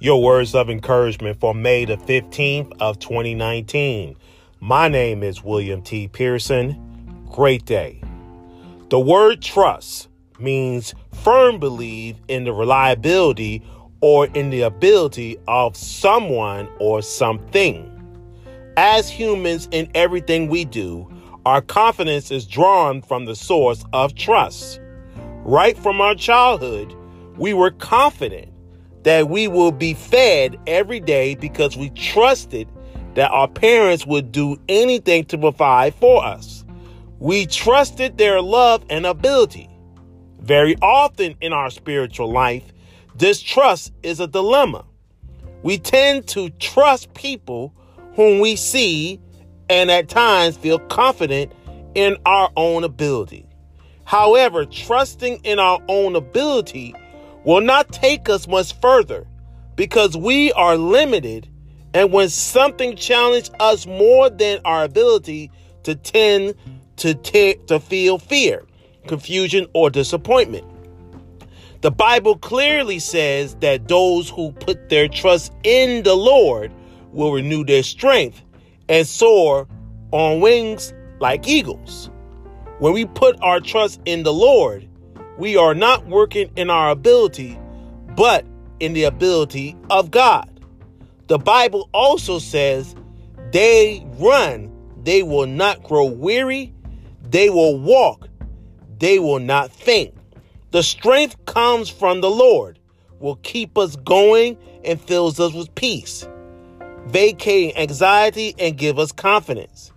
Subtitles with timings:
[0.00, 4.14] Your words of encouragement for May the 15th of 2019.
[4.60, 6.06] My name is William T.
[6.06, 7.26] Pearson.
[7.32, 8.00] Great day.
[8.90, 10.08] The word trust
[10.38, 13.60] means firm belief in the reliability
[14.00, 17.92] or in the ability of someone or something.
[18.76, 21.12] As humans in everything we do,
[21.44, 24.78] our confidence is drawn from the source of trust.
[25.42, 26.94] Right from our childhood,
[27.36, 28.52] we were confident
[29.02, 32.68] that we will be fed every day because we trusted
[33.14, 36.64] that our parents would do anything to provide for us.
[37.18, 39.68] We trusted their love and ability.
[40.40, 42.64] Very often in our spiritual life,
[43.16, 44.84] distrust is a dilemma.
[45.62, 47.74] We tend to trust people
[48.14, 49.20] whom we see
[49.68, 51.52] and at times feel confident
[51.94, 53.46] in our own ability.
[54.04, 56.94] However, trusting in our own ability
[57.48, 59.26] will not take us much further
[59.74, 61.48] because we are limited.
[61.94, 65.50] And when something challenges us more than our ability
[65.84, 66.56] to tend
[66.96, 68.66] to, te- to feel fear,
[69.06, 70.66] confusion, or disappointment.
[71.80, 76.70] The Bible clearly says that those who put their trust in the Lord
[77.12, 78.42] will renew their strength
[78.90, 79.66] and soar
[80.10, 82.10] on wings like eagles.
[82.78, 84.87] When we put our trust in the Lord,
[85.38, 87.58] we are not working in our ability,
[88.16, 88.44] but
[88.80, 90.50] in the ability of God.
[91.28, 92.94] The Bible also says,
[93.52, 94.72] they run,
[95.04, 96.74] they will not grow weary,
[97.22, 98.28] they will walk,
[98.98, 100.14] they will not faint.
[100.72, 102.78] The strength comes from the Lord,
[103.20, 106.28] will keep us going and fills us with peace,
[107.06, 109.92] vacating anxiety and give us confidence.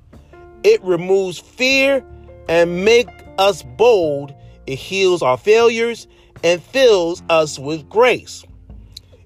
[0.64, 2.06] It removes fear
[2.48, 4.36] and make us bold
[4.68, 6.08] it heals our failures
[6.44, 8.44] and fills us with grace.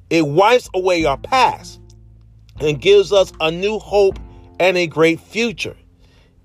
[0.10, 1.80] It wipes away our past
[2.60, 4.20] and gives us a new hope
[4.60, 5.76] and a great future.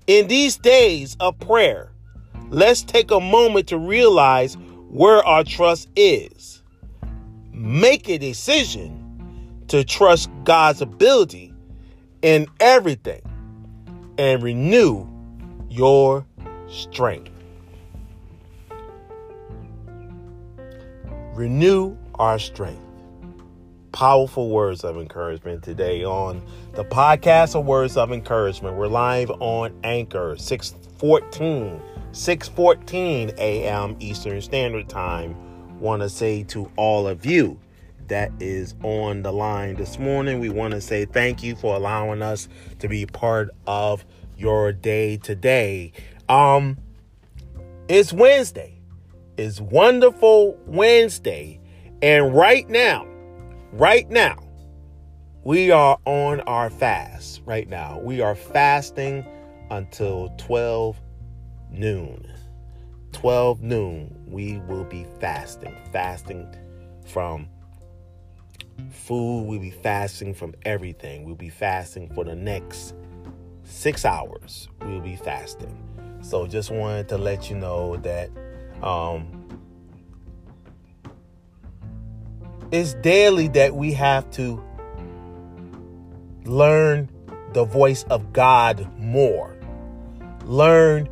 [0.07, 1.91] In these days of prayer,
[2.49, 4.57] let's take a moment to realize
[4.89, 6.61] where our trust is.
[7.51, 11.53] Make a decision to trust God's ability
[12.21, 13.21] in everything
[14.17, 15.07] and renew
[15.69, 16.25] your
[16.67, 17.31] strength.
[21.41, 22.83] Renew our strength.
[23.91, 26.39] Powerful words of encouragement today on
[26.73, 28.77] the podcast of Words of Encouragement.
[28.77, 31.81] We're live on Anchor 614,
[32.11, 33.97] 614 a.m.
[33.99, 35.35] Eastern Standard Time.
[35.79, 37.59] Want to say to all of you
[38.07, 42.21] that is on the line this morning, we want to say thank you for allowing
[42.21, 42.47] us
[42.77, 44.05] to be part of
[44.37, 45.91] your day today.
[46.29, 46.77] Um,
[47.87, 48.80] it's Wednesday
[49.41, 51.59] is Wonderful Wednesday.
[52.03, 53.07] And right now,
[53.73, 54.37] right now,
[55.43, 57.41] we are on our fast.
[57.43, 59.25] Right now, we are fasting
[59.71, 61.01] until 12
[61.71, 62.31] noon.
[63.13, 65.75] 12 noon, we will be fasting.
[65.91, 66.47] Fasting
[67.07, 67.49] from
[68.91, 71.23] food, we'll be fasting from everything.
[71.23, 72.93] We'll be fasting for the next
[73.63, 74.69] six hours.
[74.81, 75.75] We'll be fasting.
[76.21, 78.29] So just wanted to let you know that
[78.83, 79.41] um,
[82.71, 84.63] it's daily that we have to
[86.45, 87.09] learn
[87.53, 89.55] the voice of God more.
[90.45, 91.05] Learn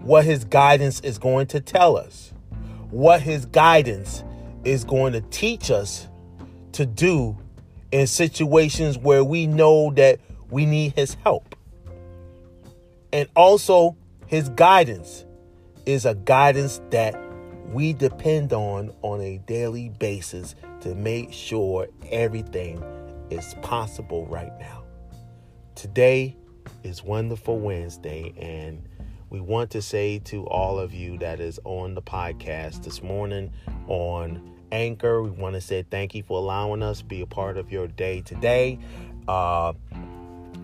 [0.00, 2.32] what his guidance is going to tell us,
[2.90, 4.22] what his guidance
[4.64, 6.08] is going to teach us
[6.72, 7.36] to do
[7.90, 10.20] in situations where we know that
[10.50, 11.54] we need his help.
[13.12, 13.96] And also
[14.26, 15.24] his guidance
[15.86, 17.14] is a guidance that
[17.72, 22.82] we depend on on a daily basis to make sure everything
[23.30, 24.84] is possible right now.
[25.74, 26.36] Today
[26.82, 28.86] is Wonderful Wednesday, and
[29.30, 33.50] we want to say to all of you that is on the podcast this morning
[33.88, 37.56] on Anchor, we want to say thank you for allowing us to be a part
[37.56, 38.78] of your day today.
[39.28, 39.72] Uh,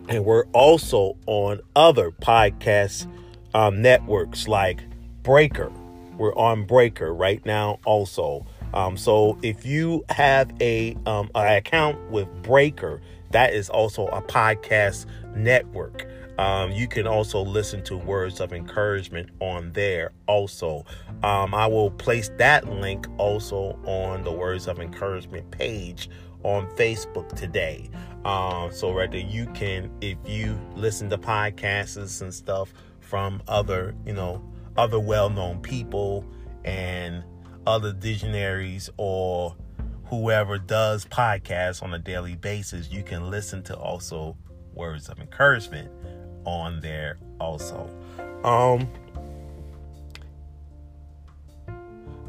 [0.08, 3.06] and we're also on other podcast
[3.54, 4.80] um, networks like
[5.28, 5.70] Breaker.
[6.16, 8.46] We're on Breaker right now, also.
[8.72, 13.02] Um, so if you have a um, an account with Breaker,
[13.32, 15.04] that is also a podcast
[15.36, 16.06] network.
[16.38, 20.12] Um, you can also listen to words of encouragement on there.
[20.26, 20.86] Also,
[21.22, 26.08] um, I will place that link also on the words of encouragement page
[26.42, 27.90] on Facebook today.
[28.24, 33.94] Um, so right there, you can if you listen to podcasts and stuff from other,
[34.06, 34.42] you know
[34.78, 36.24] other well known people
[36.64, 37.24] and
[37.66, 39.54] other visionaries or
[40.06, 44.36] whoever does podcasts on a daily basis, you can listen to also
[44.72, 45.90] words of encouragement
[46.44, 47.90] on there also.
[48.44, 48.88] Um,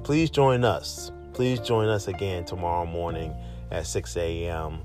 [0.03, 1.11] please join us.
[1.33, 3.33] Please join us again tomorrow morning
[3.69, 4.79] at 6 a.m.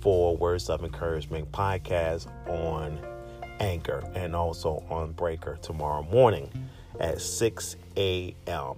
[0.00, 2.98] for Words of Encouragement podcast on
[3.58, 6.50] Anchor and also on Breaker tomorrow morning
[7.00, 8.74] at 6 a.m.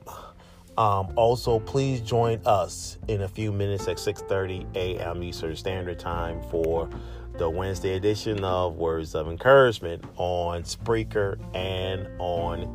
[0.79, 5.23] Um, also, please join us in a few minutes at 6:30 a.m.
[5.23, 6.89] Eastern Standard Time for
[7.37, 12.67] the Wednesday edition of Words of Encouragement on Spreaker and on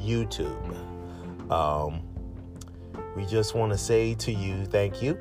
[0.00, 1.50] YouTube.
[1.50, 2.02] Um,
[3.16, 5.18] we just want to say to you, thank you.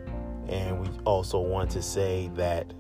[0.50, 2.74] And we also want to say that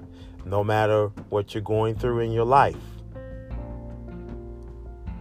[0.45, 2.77] no matter what you're going through in your life,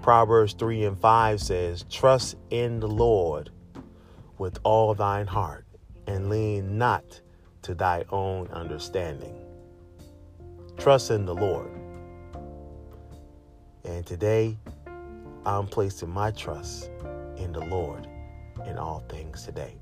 [0.06, 3.50] Proverbs 3 and 5 says, Trust in the Lord
[4.38, 5.66] with all thine heart,
[6.06, 7.20] and lean not
[7.62, 9.34] to thy own understanding.
[10.78, 11.72] Trust in the Lord.
[13.84, 14.56] And today,
[15.44, 16.88] I'm placing my trust
[17.36, 18.06] in the Lord
[18.64, 19.74] in all things today.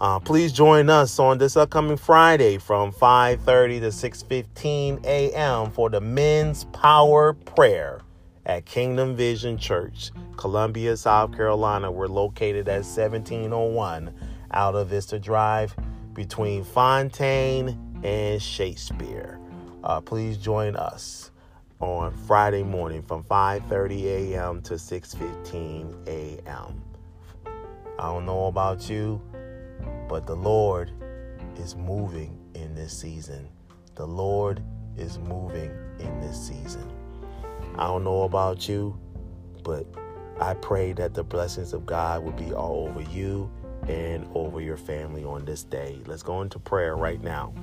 [0.00, 5.70] Uh, please join us on this upcoming Friday from 5:30 to 6:15 a.m.
[5.70, 8.00] for the Men's Power Prayer
[8.48, 11.92] at Kingdom Vision Church, Columbia, South Carolina.
[11.92, 14.12] We're located at 1701
[14.50, 15.76] Alta Vista Drive
[16.14, 19.38] between Fontaine and Shakespeare.
[19.84, 21.30] Uh, please join us
[21.80, 24.62] on Friday morning from 5:30 a.m.
[24.62, 26.82] to 6:15 a.m.
[27.98, 29.20] I don't know about you,
[30.08, 30.90] but the Lord
[31.58, 33.48] is moving in this season.
[33.94, 34.62] The Lord
[34.96, 36.97] is moving in this season.
[37.78, 38.98] I don't know about you,
[39.62, 39.86] but
[40.40, 43.50] I pray that the blessings of God will be all over you
[43.86, 46.00] and over your family on this day.
[46.06, 47.54] Let's go into prayer right now.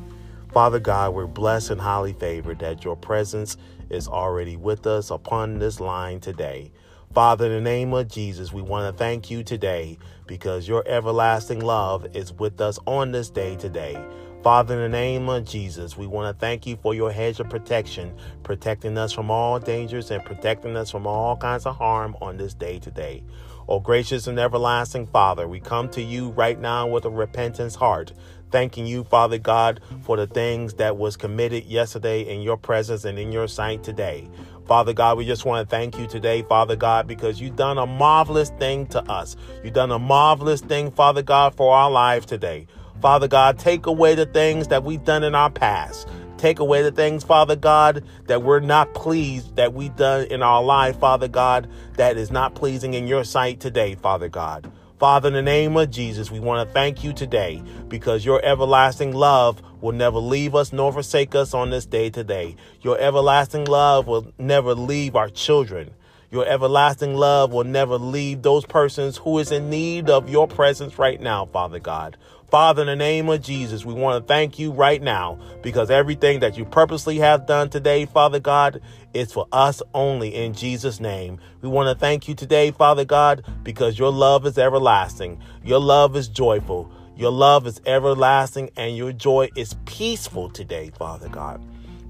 [0.53, 3.57] Father God, we're blessed and highly favored that your presence
[3.89, 6.71] is already with us upon this line today.
[7.13, 9.97] Father, in the name of Jesus, we want to thank you today
[10.27, 14.01] because your everlasting love is with us on this day today.
[14.45, 17.49] Father, in the name of Jesus, we want to thank you for your hedge of
[17.49, 22.37] protection, protecting us from all dangers and protecting us from all kinds of harm on
[22.37, 23.23] this day today.
[23.67, 28.13] Oh, gracious and everlasting Father, we come to you right now with a repentance heart,
[28.51, 33.17] thanking you, Father God, for the things that was committed yesterday in your presence and
[33.17, 34.29] in your sight today.
[34.67, 37.87] Father God, we just want to thank you today, Father God, because you've done a
[37.87, 39.35] marvelous thing to us.
[39.63, 42.67] You've done a marvelous thing, Father God, for our lives today.
[43.01, 46.07] Father God, take away the things that we've done in our past.
[46.37, 50.61] Take away the things, Father God, that we're not pleased that we've done in our
[50.61, 54.71] life, Father God, that is not pleasing in your sight today, Father God.
[54.99, 59.13] Father, in the name of Jesus, we want to thank you today because your everlasting
[59.13, 62.55] love will never leave us nor forsake us on this day today.
[62.81, 65.91] Your everlasting love will never leave our children.
[66.31, 70.97] Your everlasting love will never leave those persons who is in need of your presence
[70.97, 72.17] right now, Father God.
[72.49, 76.41] Father, in the name of Jesus, we want to thank you right now because everything
[76.41, 78.81] that you purposely have done today, Father God,
[79.15, 81.39] is for us only in Jesus' name.
[81.61, 85.41] We want to thank you today, Father God, because your love is everlasting.
[85.63, 86.91] Your love is joyful.
[87.17, 91.65] Your love is everlasting and your joy is peaceful today, Father God.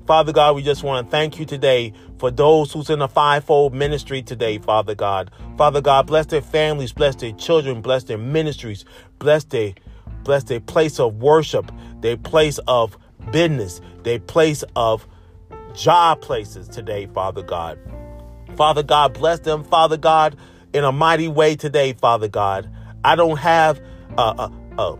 [0.05, 3.73] Father God, we just want to thank you today for those who's in a fivefold
[3.73, 5.31] ministry today, Father God.
[5.57, 8.85] Father God, bless their families, bless their children, bless their ministries,
[9.17, 9.73] bless their
[10.25, 12.97] bless their place of worship, their place of
[13.31, 15.07] business, their place of
[15.73, 17.79] job places today, Father God.
[18.57, 20.35] Father God, bless them, Father God,
[20.73, 22.69] in a mighty way today, Father God.
[23.03, 23.79] I don't have
[24.17, 24.99] a, a, a,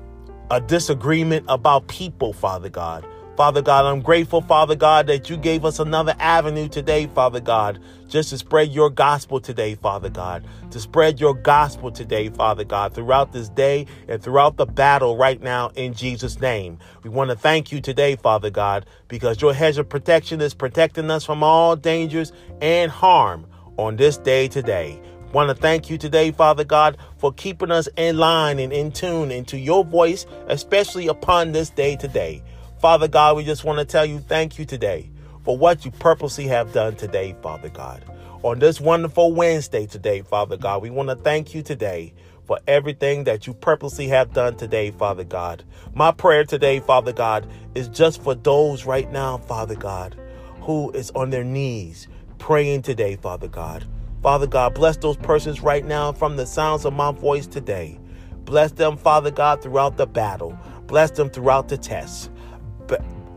[0.52, 3.06] a disagreement about people, Father God.
[3.36, 7.82] Father God, I'm grateful, Father God, that you gave us another avenue today, Father God,
[8.08, 12.94] just to spread your gospel today, Father God, to spread your gospel today, Father God,
[12.94, 16.80] throughout this day and throughout the battle right now in Jesus' name.
[17.04, 21.12] We want to thank you today, Father God, because your hedge of protection is protecting
[21.12, 25.02] us from all dangers and harm on this day today
[25.34, 29.32] want to thank you today, Father God, for keeping us in line and in tune
[29.32, 32.42] into your voice, especially upon this day today.
[32.86, 35.10] Father God, we just want to tell you thank you today
[35.44, 38.06] for what you purposely have done today, Father God.
[38.44, 42.14] On this wonderful Wednesday today, Father God, we want to thank you today
[42.44, 45.64] for everything that you purposely have done today, Father God.
[45.96, 50.16] My prayer today, Father God, is just for those right now, Father God,
[50.62, 53.84] who is on their knees praying today, Father God.
[54.22, 57.98] Father God, bless those persons right now from the sounds of my voice today.
[58.44, 60.56] Bless them, Father God, throughout the battle.
[60.86, 62.30] Bless them throughout the test.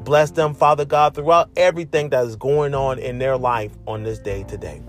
[0.04, 4.18] Bless them, Father God, throughout everything that is going on in their life on this
[4.18, 4.80] day today.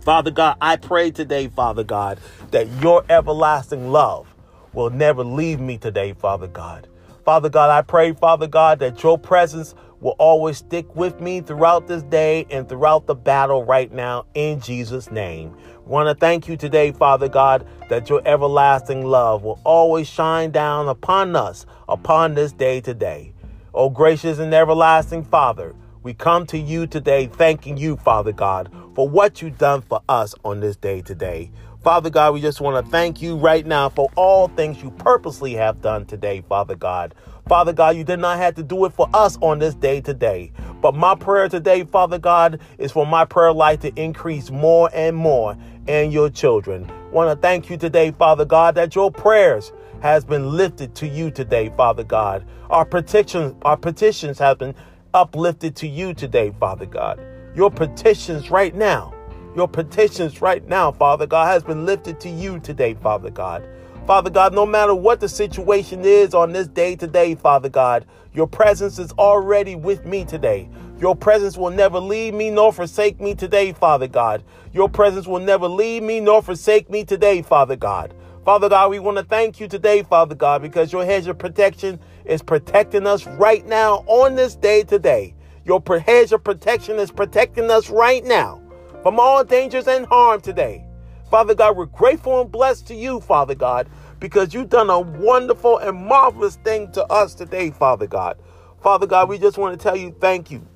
[0.00, 2.18] Father God, I pray today, Father God,
[2.50, 4.34] that your everlasting love
[4.72, 6.88] will never leave me today, Father God.
[7.24, 11.86] Father God, I pray, Father God, that your presence will always stick with me throughout
[11.86, 15.54] this day and throughout the battle right now in Jesus' name.
[15.84, 20.88] Want to thank you today, Father God, that your everlasting love will always shine down
[20.88, 23.32] upon us upon this day today.
[23.80, 29.08] Oh, gracious and everlasting Father, we come to you today thanking you, Father God, for
[29.08, 31.52] what you've done for us on this day today.
[31.84, 35.54] Father God, we just want to thank you right now for all things you purposely
[35.54, 37.14] have done today, Father God.
[37.46, 40.50] Father God, you did not have to do it for us on this day today.
[40.82, 45.16] But my prayer today, Father God, is for my prayer life to increase more and
[45.16, 45.56] more
[45.86, 46.90] in your children.
[47.12, 51.30] Want to thank you today, Father God, that your prayers has been lifted to you
[51.30, 52.46] today, Father God.
[52.70, 54.74] Our petitions, our petitions have been
[55.14, 57.20] uplifted to you today, Father God.
[57.54, 59.14] Your petitions right now,
[59.56, 63.66] your petitions right now, Father God, has been lifted to you today, Father God.
[64.06, 68.46] Father God, no matter what the situation is on this day today, Father God, your
[68.46, 70.68] presence is already with me today.
[70.98, 74.42] Your presence will never leave me nor forsake me today, Father God.
[74.72, 78.14] Your presence will never leave me nor forsake me today, Father God.
[78.48, 82.00] Father God, we want to thank you today, Father God, because your hedge of protection
[82.24, 85.34] is protecting us right now on this day today.
[85.66, 88.62] Your hedge of protection is protecting us right now
[89.02, 90.82] from all dangers and harm today.
[91.30, 93.86] Father God, we're grateful and blessed to you, Father God,
[94.18, 98.38] because you've done a wonderful and marvelous thing to us today, Father God.
[98.80, 100.66] Father God, we just want to tell you thank you.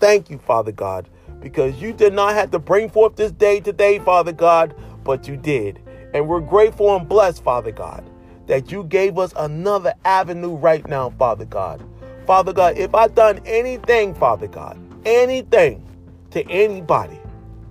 [0.00, 4.00] Thank you, Father God, because you did not have to bring forth this day today,
[4.00, 4.74] Father God,
[5.04, 5.78] but you did.
[6.14, 8.04] And we're grateful and blessed, Father God,
[8.46, 11.82] that you gave us another avenue right now, Father God.
[12.26, 15.84] Father God, if I've done anything, Father God, anything
[16.30, 17.18] to anybody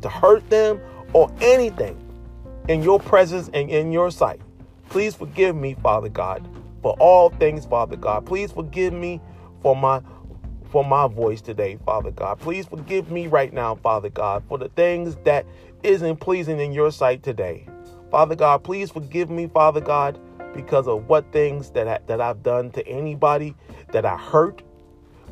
[0.01, 0.81] to hurt them
[1.13, 1.97] or anything,
[2.67, 4.39] in your presence and in your sight.
[4.89, 6.47] Please forgive me, Father God,
[6.81, 8.25] for all things, Father God.
[8.25, 9.21] Please forgive me
[9.61, 10.01] for my
[10.71, 12.39] for my voice today, Father God.
[12.39, 15.45] Please forgive me right now, Father God, for the things that
[15.83, 17.67] isn't pleasing in your sight today.
[18.11, 20.19] Father God, please forgive me, Father God,
[20.53, 23.55] because of what things that I, that I've done to anybody
[23.93, 24.61] that I hurt.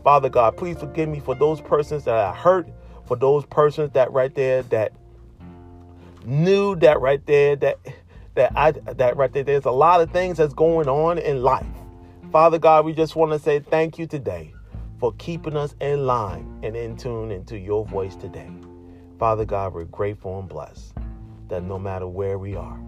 [0.02, 2.70] Father God, please forgive me for those persons that I hurt,
[3.06, 4.94] for those persons that right there that
[6.24, 7.80] knew that right there that
[8.36, 11.66] that I that right there there's a lot of things that's going on in life.
[12.32, 14.54] Father God, we just want to say thank you today
[15.00, 18.50] for keeping us in line and in tune into your voice today.
[19.18, 20.94] Father God, we're grateful and blessed
[21.50, 22.79] that no matter where we are,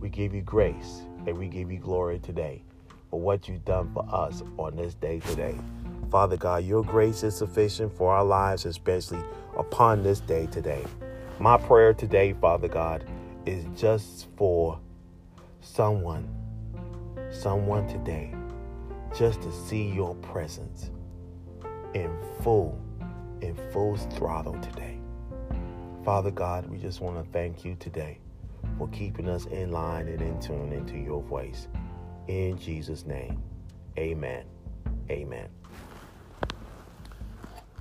[0.00, 2.62] we give you grace and we give you glory today
[3.10, 5.56] for what you've done for us on this day today.
[6.10, 9.20] Father God, your grace is sufficient for our lives, especially
[9.56, 10.84] upon this day today.
[11.38, 13.04] My prayer today, Father God,
[13.46, 14.78] is just for
[15.60, 16.28] someone,
[17.30, 18.34] someone today,
[19.16, 20.90] just to see your presence
[21.94, 22.10] in
[22.42, 22.80] full,
[23.40, 24.97] in full throttle today.
[26.04, 28.18] Father God, we just want to thank you today
[28.78, 31.68] for keeping us in line and in tune into your voice.
[32.28, 33.42] In Jesus' name,
[33.98, 34.44] amen.
[35.10, 35.48] Amen.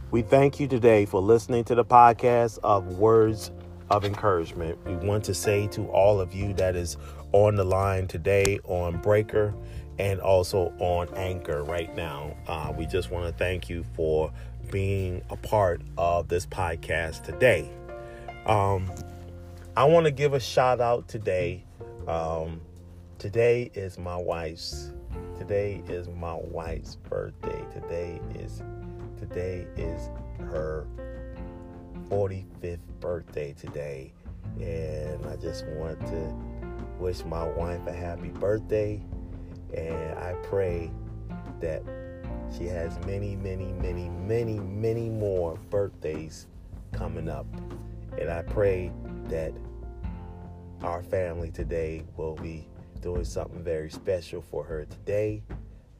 [0.09, 3.51] We thank you today for listening to the podcast of Words
[3.89, 4.77] of Encouragement.
[4.85, 6.97] We want to say to all of you that is
[7.33, 9.53] on the line today on Breaker
[9.99, 14.31] and also on Anchor right now, uh, we just want to thank you for
[14.71, 17.69] being a part of this podcast today.
[18.47, 18.89] Um,
[19.75, 21.65] I want to give a shout out today.
[22.07, 22.61] Um,
[23.19, 24.93] today is my wife's.
[25.37, 27.65] Today is my wife's birthday.
[27.73, 28.63] Today is
[29.17, 30.87] Today is her
[32.09, 34.13] 45th birthday today.
[34.61, 36.33] And I just want to
[36.99, 39.03] wish my wife a happy birthday.
[39.73, 40.89] And I pray
[41.59, 41.83] that
[42.57, 46.47] she has many, many, many, many, many more birthdays
[46.93, 47.45] coming up.
[48.19, 48.91] And I pray
[49.25, 49.53] that
[50.81, 52.67] our family today will be
[53.01, 55.43] doing something very special for her today.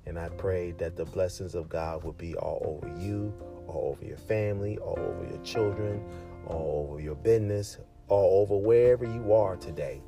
[0.06, 3.34] And I pray that the blessings of God will be all over you,
[3.68, 6.04] all over your family, all over your children,
[6.48, 10.02] all over your business, all over wherever you are today.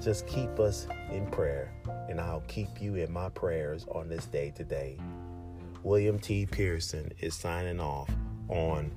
[0.00, 1.72] Just keep us in prayer,
[2.08, 4.96] and I'll keep you in my prayers on this day today.
[5.82, 6.46] William T.
[6.46, 8.08] Pearson is signing off
[8.48, 8.92] on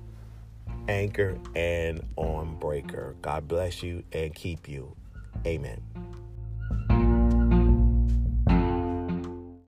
[0.87, 3.15] Anchor and on Breaker.
[3.21, 4.95] God bless you and keep you.
[5.45, 5.81] Amen.